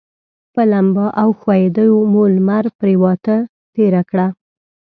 [0.53, 3.35] په لمبا او ښویندیو مو لمر پرېواته
[3.73, 4.27] تېره کړه.